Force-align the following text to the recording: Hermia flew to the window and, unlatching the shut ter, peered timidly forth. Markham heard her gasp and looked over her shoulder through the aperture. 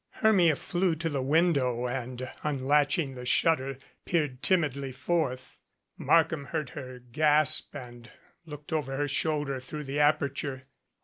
Hermia 0.23 0.55
flew 0.55 0.95
to 0.95 1.09
the 1.09 1.21
window 1.21 1.85
and, 1.87 2.27
unlatching 2.43 3.13
the 3.13 3.23
shut 3.23 3.59
ter, 3.59 3.77
peered 4.03 4.41
timidly 4.41 4.91
forth. 4.91 5.59
Markham 5.95 6.45
heard 6.45 6.71
her 6.71 6.97
gasp 6.97 7.75
and 7.75 8.09
looked 8.47 8.73
over 8.73 8.97
her 8.97 9.07
shoulder 9.07 9.59
through 9.59 9.83
the 9.83 9.99
aperture. 9.99 10.63